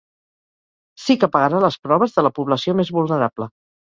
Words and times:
Sí 1.01 1.15
que 1.23 1.29
pagarà 1.35 1.59
les 1.65 1.77
proves 1.85 2.17
de 2.17 2.25
la 2.29 2.33
població 2.39 2.77
més 2.79 2.93
vulnerable. 2.99 3.51